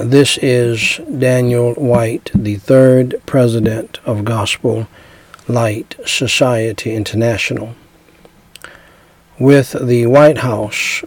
This 0.00 0.38
is 0.38 1.00
Daniel 1.18 1.74
White, 1.74 2.30
the 2.32 2.54
third 2.54 3.20
president 3.26 3.98
of 4.06 4.24
Gospel 4.24 4.86
Light 5.48 5.96
Society 6.06 6.94
International. 6.94 7.74
With 9.40 9.72
the 9.72 10.06
White 10.06 10.38
House 10.38 11.02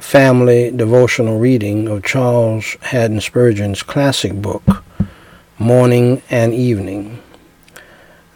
family 0.00 0.70
devotional 0.70 1.38
reading 1.38 1.86
of 1.86 2.02
Charles 2.02 2.78
Haddon 2.80 3.20
Spurgeon's 3.20 3.82
classic 3.82 4.32
book, 4.32 4.82
Morning 5.58 6.22
and 6.30 6.54
Evening. 6.54 7.22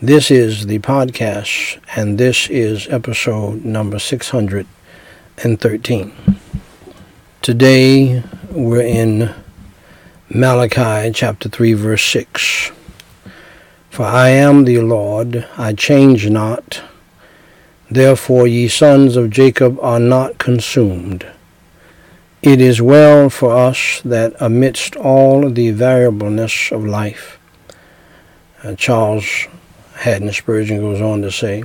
This 0.03 0.31
is 0.31 0.67
the 0.67 0.81
podcast, 0.81 1.81
and 1.97 2.19
this 2.19 2.47
is 2.51 2.89
episode 2.89 3.65
number 3.65 3.99
613. 3.99 6.13
Today 7.41 8.23
we're 8.53 8.83
in 8.83 9.35
Malachi 10.29 11.11
chapter 11.13 11.49
3, 11.49 11.73
verse 11.73 12.05
6. 12.05 12.71
For 13.91 14.05
I 14.05 14.29
am 14.29 14.65
the 14.65 14.81
Lord, 14.81 15.47
I 15.57 15.73
change 15.73 16.29
not. 16.29 16.83
Therefore, 17.91 18.47
ye 18.47 18.69
sons 18.69 19.17
of 19.17 19.31
Jacob 19.31 19.79
are 19.81 20.01
not 20.01 20.39
consumed. 20.39 21.27
It 22.43 22.61
is 22.61 22.83
well 22.83 23.31
for 23.31 23.55
us 23.55 24.01
that 24.05 24.35
amidst 24.41 24.97
all 24.97 25.51
the 25.51 25.71
variableness 25.71 26.73
of 26.73 26.85
life, 26.85 27.39
uh, 28.63 28.75
Charles 28.75 29.47
Haddon 29.95 30.33
Spurgeon 30.33 30.81
goes 30.81 31.01
on 31.01 31.23
to 31.23 31.31
say, 31.31 31.65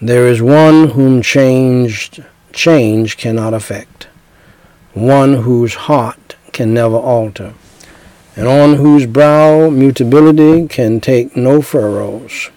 there 0.00 0.26
is 0.26 0.40
one 0.40 0.90
whom 0.90 1.20
changed 1.20 2.24
change 2.52 3.16
cannot 3.16 3.52
affect, 3.52 4.08
one 4.92 5.34
whose 5.34 5.74
heart 5.74 6.36
can 6.52 6.74
never 6.74 6.96
alter, 6.96 7.54
and 8.36 8.48
on 8.48 8.74
whose 8.74 9.06
brow 9.06 9.70
mutability 9.70 10.66
can 10.66 11.00
take 11.00 11.36
no 11.36 11.62
furrows. 11.62 12.50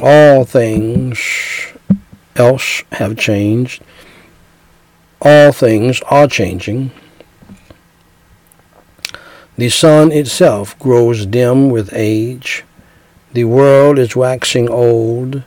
All 0.00 0.44
things 0.44 1.18
else 2.36 2.82
have 2.92 3.18
changed, 3.18 3.82
all 5.20 5.52
things 5.52 6.00
are 6.10 6.26
changing. 6.26 6.90
The 9.56 9.68
sun 9.68 10.12
itself 10.12 10.78
grows 10.78 11.26
dim 11.26 11.68
with 11.68 11.90
age. 11.92 12.64
The 13.32 13.44
world 13.44 13.98
is 13.98 14.14
waxing 14.14 14.68
old. 14.68 15.42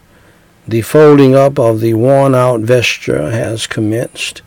The 0.68 0.81
folding 0.81 1.34
up 1.34 1.57
of 1.57 1.80
the 1.80 1.94
worn 1.94 2.35
out 2.35 2.59
vesture 2.59 3.31
has 3.31 3.68
commenced. 3.68 4.41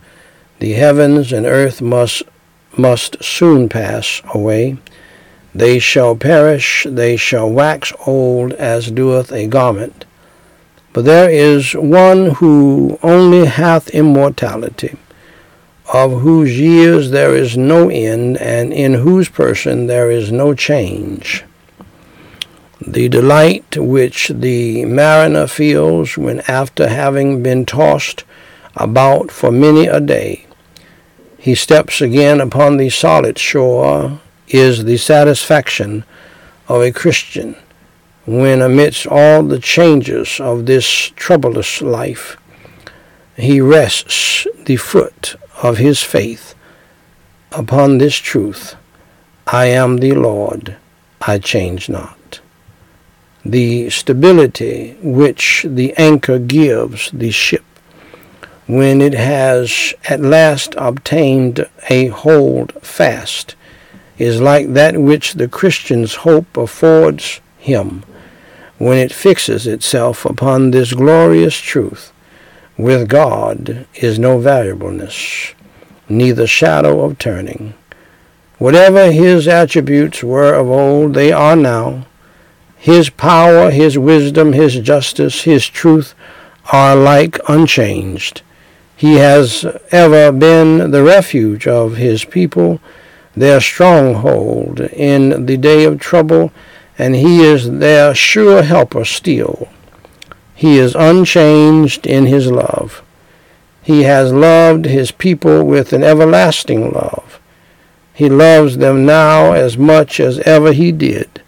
The 0.59 0.73
heavens 0.73 1.31
and 1.31 1.45
earth 1.45 1.81
must, 1.81 2.23
must 2.77 3.23
soon 3.23 3.69
pass 3.69 4.21
away. 4.33 4.77
They 5.53 5.79
shall 5.79 6.15
perish, 6.15 6.85
they 6.89 7.17
shall 7.17 7.49
wax 7.49 7.93
old 8.05 8.53
as 8.53 8.91
doeth 8.91 9.31
a 9.31 9.47
garment. 9.47 10.05
But 10.93 11.05
there 11.05 11.29
is 11.29 11.73
one 11.73 12.35
who 12.35 12.99
only 13.03 13.45
hath 13.45 13.89
immortality 13.89 14.97
of 15.93 16.21
whose 16.21 16.59
years 16.59 17.11
there 17.11 17.35
is 17.35 17.57
no 17.57 17.89
end, 17.89 18.37
and 18.37 18.73
in 18.73 18.95
whose 18.95 19.29
person 19.29 19.87
there 19.87 20.09
is 20.09 20.31
no 20.31 20.53
change. 20.53 21.43
The 22.85 23.07
delight 23.07 23.77
which 23.77 24.29
the 24.29 24.85
mariner 24.85 25.47
feels 25.47 26.17
when, 26.17 26.41
after 26.47 26.87
having 26.87 27.43
been 27.43 27.65
tossed 27.65 28.23
about 28.75 29.31
for 29.31 29.51
many 29.51 29.87
a 29.87 29.99
day, 29.99 30.45
he 31.37 31.55
steps 31.55 32.01
again 32.01 32.41
upon 32.41 32.77
the 32.77 32.89
solid 32.89 33.37
shore, 33.37 34.19
is 34.47 34.85
the 34.85 34.97
satisfaction 34.97 36.03
of 36.67 36.81
a 36.81 36.91
Christian 36.91 37.55
when, 38.25 38.61
amidst 38.61 39.05
all 39.05 39.43
the 39.43 39.59
changes 39.59 40.39
of 40.39 40.65
this 40.65 40.87
troublous 41.15 41.81
life, 41.81 42.37
he 43.37 43.61
rests 43.61 44.47
the 44.65 44.77
foot 44.77 45.35
of 45.61 45.77
his 45.77 46.01
faith 46.01 46.55
upon 47.51 47.97
this 47.97 48.15
truth 48.15 48.75
I 49.47 49.67
am 49.67 49.97
the 49.97 50.13
Lord, 50.13 50.75
I 51.21 51.37
change 51.37 51.87
not. 51.87 52.39
The 53.45 53.91
stability 53.91 54.97
which 55.03 55.63
the 55.69 55.93
anchor 55.97 56.39
gives 56.39 57.11
the 57.11 57.29
ship 57.29 57.63
when 58.67 59.01
it 59.01 59.13
has 59.13 59.93
at 60.09 60.19
last 60.19 60.73
obtained 60.77 61.67
a 61.89 62.07
hold 62.07 62.71
fast 62.81 63.55
is 64.17 64.41
like 64.41 64.73
that 64.73 64.97
which 64.97 65.33
the 65.33 65.47
Christian's 65.47 66.15
hope 66.15 66.57
affords 66.57 67.41
him 67.57 68.03
when 68.77 68.97
it 68.97 69.13
fixes 69.13 69.67
itself 69.67 70.25
upon 70.25 70.71
this 70.71 70.93
glorious 70.93 71.57
truth 71.57 72.11
with 72.77 73.07
God 73.07 73.87
is 73.95 74.19
no 74.19 74.37
variableness, 74.39 75.53
neither 76.09 76.45
shadow 76.45 77.05
of 77.05 77.17
turning. 77.17 77.73
Whatever 78.57 79.11
his 79.11 79.47
attributes 79.47 80.23
were 80.23 80.53
of 80.53 80.69
old, 80.69 81.13
they 81.13 81.31
are 81.31 81.55
now. 81.55 82.05
His 82.77 83.09
power, 83.09 83.71
his 83.71 83.97
wisdom, 83.97 84.53
his 84.53 84.79
justice, 84.79 85.43
his 85.43 85.67
truth 85.67 86.13
are 86.71 86.95
like 86.95 87.39
unchanged. 87.47 88.41
He 88.97 89.15
has 89.15 89.65
ever 89.91 90.31
been 90.31 90.91
the 90.91 91.03
refuge 91.03 91.67
of 91.67 91.97
his 91.97 92.23
people, 92.23 92.79
their 93.35 93.59
stronghold 93.59 94.79
in 94.79 95.45
the 95.45 95.57
day 95.57 95.83
of 95.83 95.99
trouble, 95.99 96.51
and 96.97 97.15
he 97.15 97.43
is 97.43 97.69
their 97.79 98.15
sure 98.15 98.63
helper 98.63 99.03
still. 99.03 99.67
He 100.55 100.77
is 100.77 100.95
unchanged 100.95 102.07
in 102.07 102.27
his 102.27 102.49
love. 102.49 103.03
He 103.83 104.03
has 104.03 104.31
loved 104.31 104.85
his 104.85 105.11
people 105.11 105.65
with 105.65 105.91
an 105.91 106.01
everlasting 106.01 106.91
love. 106.91 107.39
He 108.13 108.29
loves 108.29 108.77
them 108.77 109.05
now 109.05 109.51
as 109.51 109.77
much 109.77 110.21
as 110.21 110.39
ever 110.39 110.71
he 110.71 110.93
did. 110.93 111.41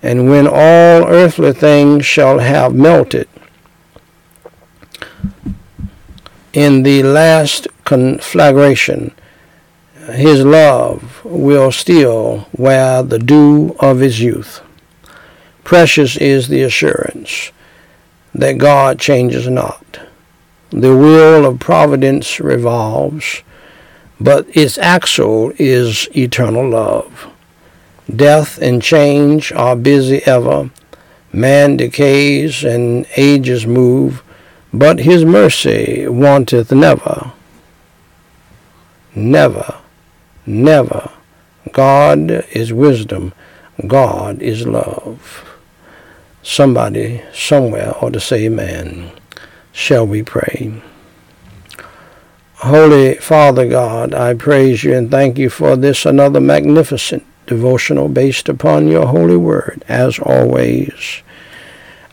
And 0.00 0.30
when 0.30 0.46
all 0.46 1.08
earthly 1.08 1.52
things 1.52 2.06
shall 2.06 2.38
have 2.38 2.72
melted, 2.72 3.28
in 6.54 6.84
the 6.84 7.02
last 7.02 7.66
conflagration, 7.84 9.12
his 10.12 10.44
love 10.44 11.20
will 11.24 11.72
still 11.72 12.48
wear 12.56 13.02
the 13.02 13.18
dew 13.18 13.74
of 13.80 13.98
his 13.98 14.20
youth. 14.20 14.62
Precious 15.64 16.16
is 16.16 16.48
the 16.48 16.62
assurance 16.62 17.50
that 18.34 18.58
God 18.58 19.00
changes 19.00 19.48
not. 19.48 20.00
The 20.70 20.96
wheel 20.96 21.44
of 21.44 21.58
providence 21.58 22.38
revolves, 22.38 23.42
but 24.20 24.46
its 24.56 24.78
axle 24.78 25.52
is 25.58 26.08
eternal 26.16 26.68
love. 26.68 27.30
Death 28.14 28.58
and 28.58 28.82
change 28.82 29.50
are 29.52 29.74
busy 29.74 30.24
ever. 30.26 30.70
Man 31.32 31.76
decays 31.76 32.62
and 32.62 33.06
ages 33.16 33.66
move, 33.66 34.22
but 34.74 34.98
his 34.98 35.24
mercy 35.24 36.04
wanteth 36.08 36.72
never. 36.72 37.32
Never, 39.14 39.76
never. 40.44 41.12
God 41.70 42.30
is 42.50 42.72
wisdom. 42.72 43.32
God 43.86 44.42
is 44.42 44.66
love. 44.66 45.48
Somebody 46.42 47.22
somewhere 47.32 47.94
ought 48.00 48.14
to 48.14 48.20
say 48.20 48.46
amen. 48.46 49.12
Shall 49.72 50.06
we 50.08 50.24
pray? 50.24 50.82
Holy 52.56 53.14
Father 53.14 53.68
God, 53.68 54.12
I 54.12 54.34
praise 54.34 54.82
you 54.82 54.94
and 54.94 55.08
thank 55.08 55.38
you 55.38 55.50
for 55.50 55.76
this 55.76 56.04
another 56.04 56.40
magnificent 56.40 57.24
devotional 57.46 58.08
based 58.08 58.48
upon 58.48 58.88
your 58.88 59.06
holy 59.06 59.36
word, 59.36 59.84
as 59.86 60.18
always. 60.18 61.22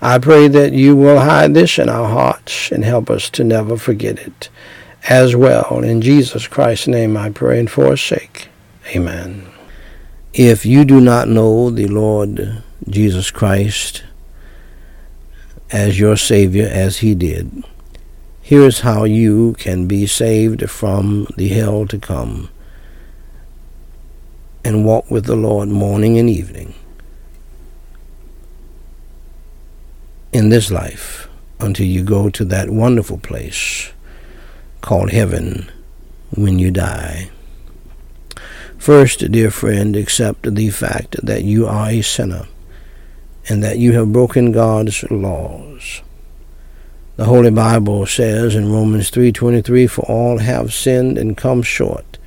I 0.01 0.17
pray 0.17 0.47
that 0.47 0.73
you 0.73 0.95
will 0.95 1.19
hide 1.19 1.53
this 1.53 1.77
in 1.77 1.87
our 1.87 2.09
hearts 2.09 2.71
and 2.71 2.83
help 2.83 3.09
us 3.09 3.29
to 3.31 3.43
never 3.43 3.77
forget 3.77 4.17
it 4.19 4.49
as 5.07 5.35
well. 5.35 5.83
In 5.83 6.01
Jesus 6.01 6.47
Christ's 6.47 6.87
name 6.87 7.15
I 7.15 7.29
pray 7.29 7.59
and 7.59 7.69
for 7.69 7.91
his 7.91 8.01
sake. 8.01 8.47
Amen. 8.95 9.45
If 10.33 10.65
you 10.65 10.85
do 10.85 10.99
not 10.99 11.27
know 11.27 11.69
the 11.69 11.87
Lord 11.87 12.63
Jesus 12.89 13.29
Christ 13.29 14.03
as 15.71 15.99
your 15.99 16.17
Savior 16.17 16.67
as 16.69 16.97
He 16.97 17.15
did. 17.15 17.63
Here 18.41 18.63
is 18.63 18.79
how 18.79 19.05
you 19.05 19.53
can 19.53 19.87
be 19.87 20.05
saved 20.05 20.69
from 20.69 21.27
the 21.37 21.47
hell 21.49 21.87
to 21.87 21.97
come 21.97 22.49
and 24.63 24.85
walk 24.85 25.09
with 25.09 25.25
the 25.25 25.35
Lord 25.35 25.69
morning 25.69 26.17
and 26.17 26.29
evening 26.29 26.75
in 30.31 30.49
this 30.49 30.71
life 30.71 31.27
until 31.59 31.85
you 31.85 32.03
go 32.03 32.29
to 32.29 32.45
that 32.45 32.69
wonderful 32.69 33.17
place 33.17 33.91
called 34.81 35.11
heaven 35.11 35.69
when 36.35 36.57
you 36.59 36.71
die. 36.71 37.29
First, 38.77 39.31
dear 39.31 39.51
friend, 39.51 39.95
accept 39.95 40.55
the 40.55 40.69
fact 40.69 41.15
that 41.23 41.43
you 41.43 41.67
are 41.67 41.89
a 41.89 42.01
sinner 42.01 42.47
and 43.47 43.61
that 43.63 43.77
you 43.77 43.93
have 43.93 44.13
broken 44.13 44.51
God's 44.51 45.03
laws. 45.11 46.01
The 47.17 47.25
Holy 47.25 47.51
Bible 47.51 48.05
says 48.07 48.55
in 48.55 48.71
Romans 48.71 49.11
3:23 49.11 49.85
for 49.85 50.01
all 50.09 50.39
have 50.39 50.73
sinned 50.73 51.17
and 51.17 51.37
come 51.37 51.61
short 51.61 52.17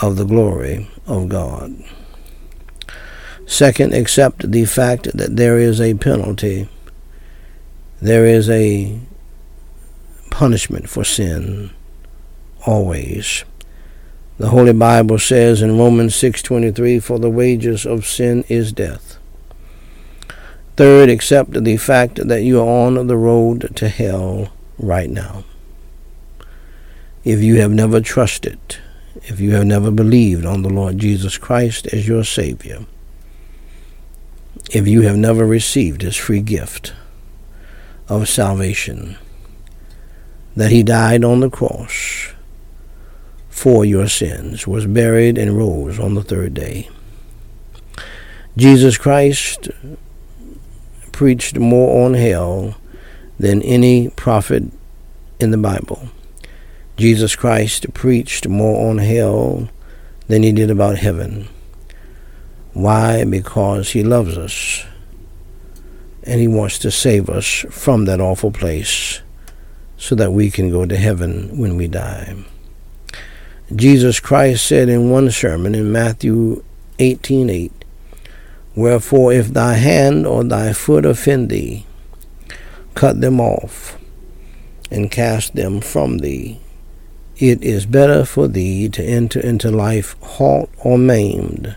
of 0.00 0.16
the 0.16 0.24
glory 0.24 0.88
of 1.06 1.28
God. 1.28 1.74
Second, 3.46 3.94
accept 3.94 4.50
the 4.50 4.64
fact 4.64 5.16
that 5.16 5.36
there 5.36 5.58
is 5.58 5.80
a 5.80 5.94
penalty. 5.94 6.68
There 8.00 8.26
is 8.26 8.48
a 8.48 8.96
punishment 10.30 10.88
for 10.88 11.02
sin 11.02 11.70
always. 12.64 13.44
The 14.38 14.50
Holy 14.50 14.72
Bible 14.72 15.18
says 15.18 15.62
in 15.62 15.76
Romans 15.76 16.14
6:23 16.14 17.00
for 17.00 17.18
the 17.18 17.28
wages 17.28 17.84
of 17.84 18.06
sin 18.06 18.44
is 18.48 18.72
death. 18.72 19.18
Third, 20.76 21.10
accept 21.10 21.64
the 21.64 21.76
fact 21.76 22.28
that 22.28 22.44
you 22.44 22.60
are 22.60 22.86
on 22.86 23.08
the 23.08 23.16
road 23.16 23.72
to 23.74 23.88
hell 23.88 24.52
right 24.78 25.10
now. 25.10 25.42
If 27.24 27.40
you 27.40 27.56
have 27.56 27.72
never 27.72 28.00
trusted, 28.00 28.60
if 29.24 29.40
you 29.40 29.54
have 29.54 29.66
never 29.66 29.90
believed 29.90 30.46
on 30.46 30.62
the 30.62 30.68
Lord 30.68 30.98
Jesus 30.98 31.36
Christ 31.36 31.88
as 31.88 32.06
your 32.06 32.22
Savior, 32.22 32.86
if 34.70 34.86
you 34.86 35.00
have 35.02 35.16
never 35.16 35.44
received 35.44 36.02
His 36.02 36.14
free 36.14 36.42
gift 36.42 36.92
of 38.08 38.28
salvation, 38.28 39.16
that 40.56 40.70
He 40.70 40.82
died 40.82 41.24
on 41.24 41.40
the 41.40 41.50
cross 41.50 42.32
for 43.48 43.84
your 43.84 44.08
sins, 44.08 44.66
was 44.66 44.86
buried, 44.86 45.36
and 45.36 45.56
rose 45.56 45.98
on 45.98 46.14
the 46.14 46.22
third 46.22 46.54
day. 46.54 46.88
Jesus 48.56 48.96
Christ 48.96 49.68
preached 51.12 51.58
more 51.58 52.04
on 52.04 52.14
hell 52.14 52.76
than 53.38 53.62
any 53.62 54.08
prophet 54.10 54.64
in 55.40 55.50
the 55.50 55.58
Bible. 55.58 56.08
Jesus 56.96 57.36
Christ 57.36 57.92
preached 57.94 58.48
more 58.48 58.88
on 58.88 58.98
hell 58.98 59.68
than 60.26 60.42
he 60.42 60.52
did 60.52 60.70
about 60.70 60.98
heaven. 60.98 61.48
Why? 62.72 63.24
Because 63.24 63.90
he 63.90 64.02
loves 64.02 64.36
us 64.36 64.84
and 66.28 66.40
he 66.40 66.46
wants 66.46 66.78
to 66.78 66.90
save 66.90 67.30
us 67.30 67.64
from 67.70 68.04
that 68.04 68.20
awful 68.20 68.50
place 68.50 69.22
so 69.96 70.14
that 70.14 70.30
we 70.30 70.50
can 70.50 70.70
go 70.70 70.84
to 70.84 70.94
heaven 70.94 71.56
when 71.56 71.74
we 71.74 71.88
die. 71.88 72.36
Jesus 73.74 74.20
Christ 74.20 74.66
said 74.66 74.90
in 74.90 75.10
one 75.10 75.30
sermon 75.30 75.74
in 75.74 75.90
Matthew 75.90 76.62
18:8, 76.98 77.72
Wherefore 78.76 79.32
if 79.32 79.48
thy 79.48 79.74
hand 79.74 80.26
or 80.26 80.44
thy 80.44 80.74
foot 80.74 81.06
offend 81.06 81.48
thee, 81.48 81.86
cut 82.94 83.22
them 83.22 83.40
off 83.40 83.96
and 84.90 85.10
cast 85.10 85.54
them 85.54 85.80
from 85.80 86.18
thee. 86.18 86.60
It 87.38 87.62
is 87.62 87.86
better 87.86 88.26
for 88.26 88.48
thee 88.48 88.90
to 88.90 89.02
enter 89.02 89.40
into 89.40 89.70
life 89.70 90.14
halt 90.20 90.68
or 90.84 90.98
maimed, 90.98 91.76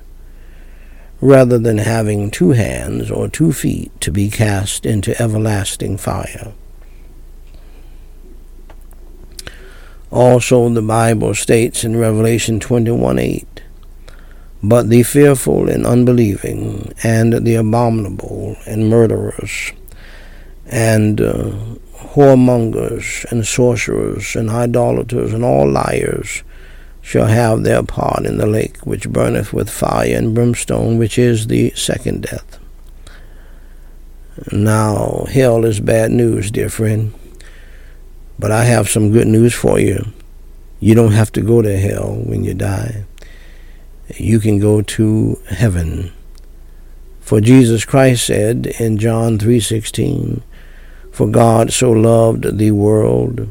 rather 1.21 1.59
than 1.59 1.77
having 1.77 2.31
two 2.31 2.51
hands 2.51 3.11
or 3.11 3.29
two 3.29 3.53
feet 3.53 3.91
to 4.01 4.11
be 4.11 4.29
cast 4.29 4.85
into 4.85 5.19
everlasting 5.21 5.95
fire. 5.95 6.53
Also, 10.09 10.67
the 10.67 10.81
Bible 10.81 11.33
states 11.33 11.85
in 11.85 11.95
Revelation 11.95 12.59
21 12.59 13.19
8, 13.19 13.61
But 14.61 14.89
the 14.89 15.03
fearful 15.03 15.69
and 15.69 15.85
unbelieving, 15.85 16.91
and 17.01 17.45
the 17.45 17.55
abominable, 17.55 18.57
and 18.65 18.89
murderers, 18.89 19.71
and 20.65 21.21
uh, 21.21 21.51
whoremongers, 22.13 23.23
and 23.31 23.47
sorcerers, 23.47 24.35
and 24.35 24.49
idolaters, 24.49 25.33
and 25.33 25.45
all 25.45 25.69
liars, 25.69 26.43
shall 27.01 27.25
have 27.25 27.63
their 27.63 27.83
part 27.83 28.25
in 28.25 28.37
the 28.37 28.45
lake 28.45 28.77
which 28.85 29.09
burneth 29.09 29.51
with 29.51 29.69
fire 29.69 30.15
and 30.15 30.35
brimstone, 30.35 30.97
which 30.97 31.17
is 31.17 31.47
the 31.47 31.71
second 31.71 32.23
death. 32.23 32.59
Now, 34.51 35.25
hell 35.29 35.65
is 35.65 35.79
bad 35.79 36.11
news, 36.11 36.51
dear 36.51 36.69
friend. 36.69 37.13
But 38.39 38.51
I 38.51 38.63
have 38.63 38.89
some 38.89 39.11
good 39.11 39.27
news 39.27 39.53
for 39.53 39.79
you. 39.79 40.05
You 40.79 40.95
don't 40.95 41.11
have 41.11 41.31
to 41.33 41.41
go 41.41 41.61
to 41.61 41.77
hell 41.77 42.15
when 42.25 42.43
you 42.43 42.53
die. 42.53 43.05
You 44.17 44.39
can 44.39 44.59
go 44.59 44.81
to 44.81 45.39
heaven. 45.49 46.11
For 47.19 47.39
Jesus 47.39 47.85
Christ 47.85 48.25
said 48.25 48.73
in 48.79 48.97
John 48.97 49.37
3:16, 49.37 50.41
"For 51.11 51.27
God 51.27 51.71
so 51.71 51.91
loved 51.91 52.57
the 52.57 52.71
world, 52.71 53.47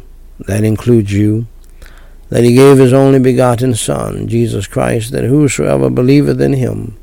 that 0.46 0.64
includes 0.64 1.12
you, 1.12 1.46
that 2.30 2.44
he 2.44 2.54
gave 2.54 2.78
his 2.78 2.92
only 2.92 3.18
begotten 3.18 3.74
Son, 3.74 4.26
Jesus 4.26 4.66
Christ, 4.66 5.12
that 5.12 5.24
whosoever 5.24 5.90
believeth 5.90 6.40
in 6.40 6.54
him 6.54 6.96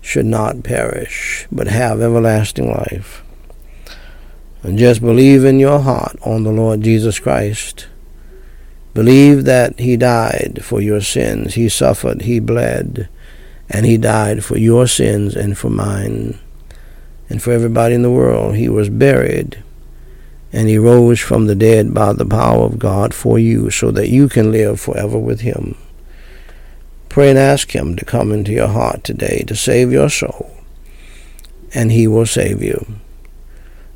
should 0.00 0.26
not 0.26 0.62
perish, 0.62 1.46
but 1.52 1.68
have 1.68 2.00
everlasting 2.00 2.68
life." 2.68 3.22
And 4.62 4.78
just 4.78 5.00
believe 5.02 5.44
in 5.44 5.60
your 5.60 5.80
heart 5.80 6.16
on 6.22 6.42
the 6.42 6.50
Lord 6.50 6.80
Jesus 6.80 7.18
Christ. 7.18 7.86
Believe 8.94 9.44
that 9.44 9.78
He 9.78 9.96
died 9.96 10.60
for 10.62 10.80
your 10.80 11.00
sins. 11.00 11.54
He 11.54 11.68
suffered, 11.68 12.22
He 12.22 12.38
bled, 12.38 13.08
and 13.68 13.84
He 13.84 13.98
died 13.98 14.44
for 14.44 14.56
your 14.56 14.86
sins 14.86 15.34
and 15.34 15.58
for 15.58 15.68
mine 15.68 16.38
and 17.28 17.42
for 17.42 17.52
everybody 17.52 17.94
in 17.94 18.02
the 18.02 18.10
world. 18.10 18.54
He 18.54 18.68
was 18.68 18.88
buried, 18.88 19.62
and 20.54 20.68
He 20.68 20.78
rose 20.78 21.18
from 21.18 21.46
the 21.46 21.56
dead 21.56 21.92
by 21.92 22.12
the 22.12 22.24
power 22.24 22.62
of 22.62 22.78
God 22.78 23.12
for 23.12 23.40
you 23.40 23.70
so 23.70 23.90
that 23.90 24.08
you 24.08 24.28
can 24.28 24.52
live 24.52 24.80
forever 24.80 25.18
with 25.18 25.40
Him. 25.40 25.76
Pray 27.08 27.30
and 27.30 27.38
ask 27.38 27.74
Him 27.74 27.96
to 27.96 28.04
come 28.04 28.30
into 28.30 28.52
your 28.52 28.68
heart 28.68 29.02
today 29.02 29.42
to 29.48 29.56
save 29.56 29.90
your 29.90 30.08
soul, 30.08 30.52
and 31.74 31.90
He 31.90 32.06
will 32.06 32.24
save 32.24 32.62
you. 32.62 32.86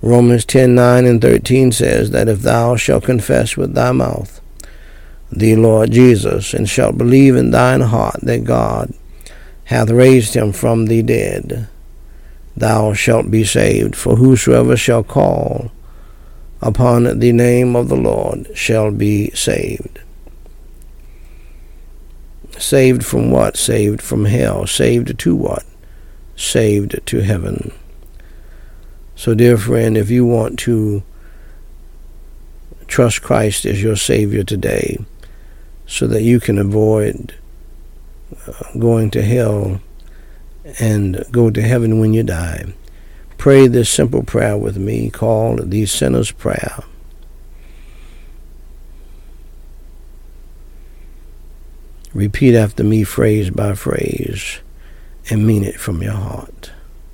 Romans 0.02 0.44
10 0.44 0.74
9 0.74 1.04
and 1.06 1.22
13 1.22 1.70
says 1.70 2.10
that 2.10 2.28
if 2.28 2.40
thou 2.40 2.74
shalt 2.74 3.04
confess 3.04 3.56
with 3.56 3.74
thy 3.74 3.92
mouth 3.92 4.40
the 5.30 5.54
Lord 5.54 5.92
Jesus, 5.92 6.54
and 6.54 6.68
shalt 6.68 6.98
believe 6.98 7.36
in 7.36 7.50
thine 7.52 7.82
heart 7.82 8.20
that 8.22 8.44
God 8.44 8.92
hath 9.64 9.90
raised 9.90 10.34
him 10.34 10.52
from 10.52 10.86
the 10.86 11.02
dead, 11.02 11.68
thou 12.56 12.94
shalt 12.94 13.30
be 13.30 13.44
saved. 13.44 13.94
For 13.94 14.16
whosoever 14.16 14.76
shall 14.76 15.04
call 15.04 15.70
upon 16.60 17.18
the 17.18 17.32
name 17.32 17.76
of 17.76 17.88
the 17.88 17.96
Lord 17.96 18.48
shall 18.54 18.90
be 18.90 19.30
saved. 19.30 20.00
Saved 22.58 23.04
from 23.04 23.30
what? 23.30 23.56
Saved 23.56 24.02
from 24.02 24.24
hell. 24.24 24.66
Saved 24.66 25.18
to 25.18 25.36
what? 25.36 25.64
Saved 26.36 27.00
to 27.06 27.20
heaven. 27.20 27.72
So, 29.14 29.34
dear 29.34 29.56
friend, 29.56 29.96
if 29.96 30.10
you 30.10 30.24
want 30.24 30.58
to 30.60 31.02
trust 32.86 33.22
Christ 33.22 33.64
as 33.64 33.82
your 33.82 33.96
Savior 33.96 34.42
today 34.42 34.98
so 35.86 36.06
that 36.06 36.22
you 36.22 36.40
can 36.40 36.58
avoid 36.58 37.34
uh, 38.46 38.52
going 38.78 39.10
to 39.10 39.22
hell 39.22 39.80
and 40.80 41.24
go 41.30 41.50
to 41.50 41.62
heaven 41.62 42.00
when 42.00 42.12
you 42.12 42.22
die, 42.22 42.72
pray 43.38 43.68
this 43.68 43.88
simple 43.88 44.24
prayer 44.24 44.58
with 44.58 44.76
me 44.76 45.08
called 45.08 45.70
the 45.70 45.86
Sinner's 45.86 46.32
Prayer. 46.32 46.82
Repeat 52.12 52.56
after 52.56 52.82
me 52.82 53.04
phrase 53.04 53.50
by 53.50 53.74
phrase 53.74 54.58
and 55.30 55.46
mean 55.46 55.62
it 55.62 55.78
from 55.78 56.02
your 56.02 56.14
heart, 56.14 56.72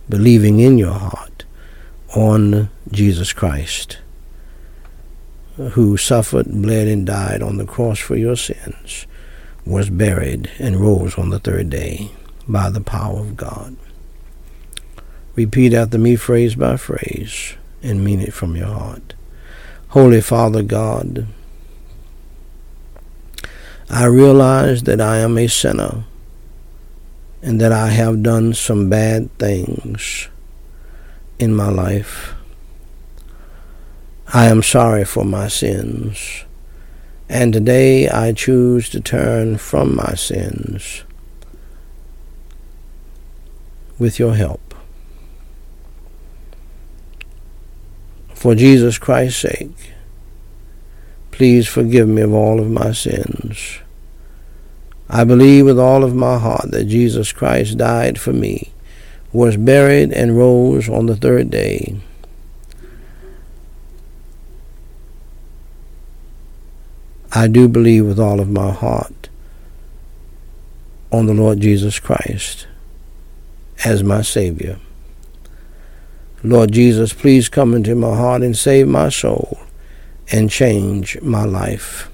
believing 0.09 0.61
in 0.61 0.79
your 0.79 0.95
heart 0.95 1.45
on 2.17 2.71
Jesus 2.91 3.33
Christ, 3.35 3.99
who 5.57 5.97
suffered, 5.99 6.47
bled, 6.51 6.89
and 6.89 7.07
died 7.07 7.43
on 7.43 7.59
the 7.59 7.67
cross 7.67 7.99
for 7.99 8.17
your 8.17 8.37
sins, 8.37 9.07
was 9.67 9.91
buried, 9.91 10.51
and 10.59 10.81
rose 10.81 11.19
on 11.19 11.29
the 11.29 11.39
third 11.39 11.69
day 11.69 12.11
by 12.49 12.71
the 12.71 12.81
power 12.81 13.21
of 13.21 13.37
God. 13.37 13.77
Repeat 15.37 15.75
after 15.75 15.99
me 15.99 16.15
phrase 16.15 16.55
by 16.55 16.77
phrase 16.77 17.55
and 17.83 18.05
mean 18.05 18.21
it 18.21 18.33
from 18.33 18.55
your 18.55 18.69
heart. 18.69 19.15
Holy 19.89 20.21
Father 20.21 20.63
God, 20.63 21.27
I 23.91 24.05
realize 24.05 24.85
that 24.85 25.01
I 25.01 25.19
am 25.19 25.37
a 25.37 25.49
sinner 25.49 26.05
and 27.43 27.61
that 27.61 27.73
I 27.73 27.89
have 27.89 28.23
done 28.23 28.55
some 28.55 28.89
bad 28.89 29.37
things 29.39 30.29
in 31.39 31.55
my 31.55 31.69
life. 31.69 32.35
I 34.33 34.47
am 34.47 34.63
sorry 34.63 35.05
for 35.05 35.25
my 35.25 35.49
sins, 35.49 36.45
and 37.29 37.53
today 37.53 38.09
I 38.09 38.33
choose 38.33 38.89
to 38.91 39.01
turn 39.01 39.59
from 39.59 39.95
my 39.95 40.15
sins 40.15 41.05
with 43.99 44.19
your 44.19 44.35
help. 44.35 44.74
For 48.45 48.55
Jesus 48.55 48.99
Christ's 48.99 49.41
sake, 49.41 49.95
please 51.31 51.67
forgive 51.67 52.07
me 52.07 52.21
of 52.21 52.35
all 52.35 52.61
of 52.61 52.71
my 52.71 52.93
sins. 52.93 53.79
I 55.09 55.25
believe 55.25 55.65
with 55.65 55.79
all 55.79 56.05
of 56.05 56.15
my 56.15 56.39
heart 56.39 56.71
that 56.71 56.85
Jesus 56.85 57.33
Christ 57.33 57.79
died 57.79 58.21
for 58.21 58.35
me, 58.35 58.71
was 59.33 59.57
buried, 59.57 60.13
and 60.13 60.37
rose 60.37 60.91
on 60.91 61.07
the 61.07 61.17
third 61.17 61.49
day. 61.49 61.97
I 67.33 67.49
do 67.49 67.67
believe 67.67 68.05
with 68.05 68.21
all 68.21 68.41
of 68.41 68.51
my 68.51 68.73
heart 68.73 69.31
on 71.11 71.25
the 71.25 71.33
Lord 71.33 71.61
Jesus 71.61 71.99
Christ 71.99 72.67
as 73.87 74.05
my 74.05 74.21
Savior. 74.21 74.79
Lord 76.47 76.73
Jesus, 76.73 77.15
please 77.15 77.49
come 77.49 77.73
into 77.73 77.95
my 77.95 78.15
heart 78.15 78.43
and 78.43 78.55
save 78.55 78.87
my 78.87 79.09
soul 79.09 79.59
and 80.31 80.51
change 80.51 81.19
my 81.23 81.45
life. 81.45 82.11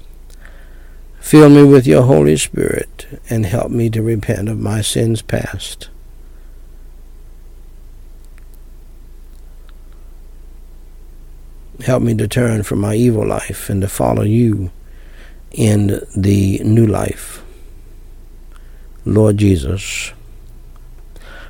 Fill 1.19 1.49
me 1.49 1.65
with 1.65 1.85
your 1.85 2.03
Holy 2.03 2.37
Spirit 2.37 3.21
and 3.29 3.45
help 3.45 3.73
me 3.73 3.91
to 3.91 4.01
repent 4.01 4.49
of 4.49 4.61
my 4.61 4.83
sins 4.83 5.21
past. 5.21 5.89
Help 11.85 12.01
me 12.01 12.15
to 12.15 12.29
turn 12.29 12.63
from 12.63 12.79
my 12.79 12.95
evil 12.95 13.27
life 13.27 13.69
and 13.69 13.83
to 13.83 13.89
follow 13.89 14.23
you 14.23 14.71
in 15.51 16.01
the 16.17 16.61
new 16.61 16.87
life. 16.87 17.43
Lord 19.05 19.39
Jesus, 19.39 20.13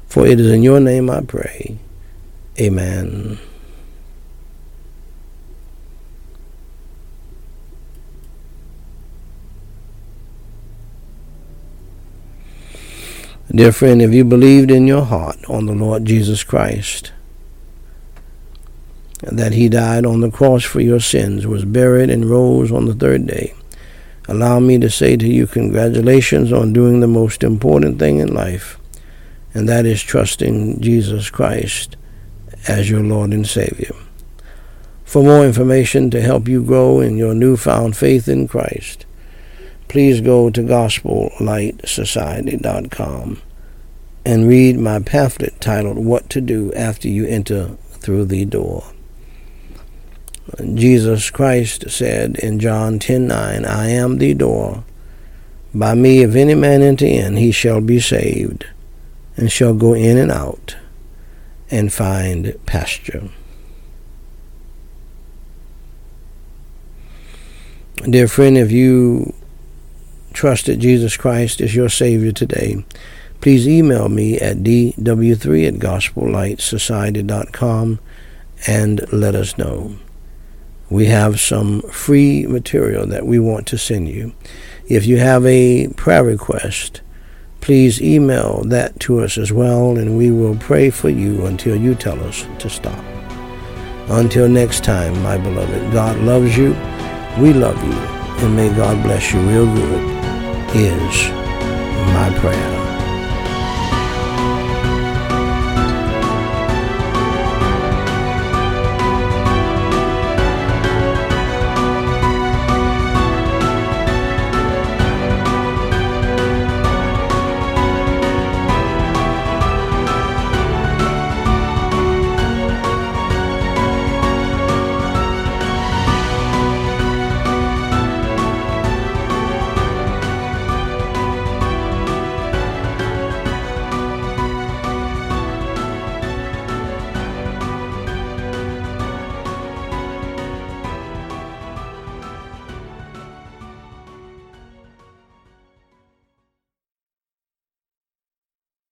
for 0.07 0.27
it 0.27 0.41
is 0.41 0.51
in 0.51 0.63
your 0.63 0.81
name 0.81 1.11
I 1.11 1.21
pray. 1.21 1.79
Amen. 2.61 3.39
Dear 13.51 13.73
friend, 13.73 14.03
if 14.03 14.13
you 14.13 14.25
believed 14.25 14.71
in 14.71 14.87
your 14.87 15.07
heart 15.07 15.39
on 15.49 15.65
the 15.65 15.73
Lord 15.73 16.05
Jesus 16.05 16.45
Christ, 16.45 17.13
that 19.23 19.55
he 19.55 19.71
died 19.71 20.05
on 20.05 20.21
the 20.21 20.31
cross 20.31 20.63
for 20.63 20.83
your 20.83 21.01
sins, 21.01 21.47
was 21.47 21.65
buried, 21.65 22.11
and 22.11 22.27
rose 22.27 22.71
on 22.71 22.85
the 22.85 22.95
third 22.95 23.27
day, 23.27 23.55
allow 24.29 24.61
me 24.61 24.79
to 24.79 24.91
say 24.91 25.17
to 25.17 25.27
you 25.27 25.47
congratulations 25.47 26.53
on 26.53 26.75
doing 26.75 27.01
the 27.01 27.07
most 27.07 27.43
important 27.43 27.99
thing 27.99 28.19
in 28.19 28.35
life, 28.35 28.79
and 29.55 29.67
that 29.67 29.87
is 29.87 30.03
trusting 30.03 30.83
Jesus 30.83 31.31
Christ 31.31 31.97
as 32.69 32.91
your 32.91 33.03
Lord 33.03 33.33
and 33.33 33.47
Savior. 33.47 33.95
For 35.05 35.23
more 35.23 35.45
information 35.45 36.11
to 36.11 36.21
help 36.21 36.49
you 36.49 36.63
grow 36.63 37.01
in 37.01 37.17
your 37.17 37.35
newfound 37.35 37.97
faith 37.97 38.29
in 38.29 38.47
Christ, 38.47 39.07
please 39.89 40.21
go 40.21 40.51
to 40.51 40.63
gospellightsociety.com 40.63 43.43
and 44.25 44.49
read 44.49 44.79
my 44.79 45.01
pamphlet 45.01 45.61
titled 45.61 45.99
What 45.99 46.31
to 46.31 46.41
Do 46.41 46.73
After 46.75 47.09
You 47.09 47.27
Enter 47.27 47.77
Through 47.91 48.27
the 48.27 48.45
Door. 48.45 48.85
Jesus 50.75 51.31
Christ 51.31 51.91
said 51.91 52.37
in 52.37 52.59
John 52.59 52.99
10:9, 52.99 53.65
I 53.65 53.89
am 53.89 54.19
the 54.19 54.35
door. 54.35 54.85
By 55.73 55.95
me 55.95 56.23
if 56.23 56.35
any 56.35 56.55
man 56.55 56.83
enter 56.83 57.07
in, 57.07 57.37
he 57.37 57.53
shall 57.53 57.81
be 57.81 58.01
saved, 58.01 58.67
and 59.37 59.51
shall 59.51 59.75
go 59.75 59.95
in 59.95 60.19
and 60.19 60.33
out, 60.33 60.77
and 61.71 61.93
find 61.93 62.59
pasture. 62.67 63.31
Dear 68.09 68.29
friend, 68.29 68.57
if 68.57 68.73
you 68.73 69.35
trust 70.33 70.65
that 70.67 70.79
Jesus 70.79 71.17
Christ 71.17 71.61
is 71.61 71.75
your 71.75 71.91
Savior 71.91 72.31
today, 72.33 72.85
please 73.41 73.69
email 73.69 74.09
me 74.09 74.39
at 74.39 74.59
dw3 74.59 75.69
at 75.69 75.75
gospellightsociety.com 75.75 78.01
and 78.67 79.13
let 79.13 79.35
us 79.35 79.59
know. 79.59 79.97
We 80.89 81.07
have 81.07 81.41
some 81.41 81.83
free 81.83 82.47
material 82.47 83.07
that 83.07 83.27
we 83.27 83.39
want 83.39 83.67
to 83.69 83.79
send 83.79 84.09
you. 84.09 84.33
If 84.89 85.07
you 85.07 85.19
have 85.19 85.47
a 85.47 85.89
prayer 85.89 86.25
request, 86.25 87.03
please 87.61 88.01
email 88.01 88.63
that 88.65 88.99
to 89.01 89.21
us 89.21 89.39
as 89.39 89.53
well, 89.53 89.99
and 89.99 90.17
we 90.17 90.31
will 90.31 90.57
pray 90.57 90.91
for 90.91 91.09
you 91.09 91.47
until 91.47 91.77
you 91.77 91.95
tell 91.95 92.23
us 92.25 92.47
to 92.59 92.69
stop. 92.69 93.05
Until 94.09 94.49
next 94.49 94.83
time, 94.83 95.23
my 95.23 95.39
beloved, 95.39 95.93
God 95.93 96.19
loves 96.19 96.57
you, 96.57 96.71
we 97.39 97.53
love 97.53 97.83
you, 97.85 97.99
and 98.45 98.57
may 98.57 98.69
God 98.75 99.03
bless 99.05 99.33
you 99.33 99.41
real 99.41 99.67
good 99.67 100.21
is 100.75 101.29
my 102.15 102.33
prayer. 102.39 102.80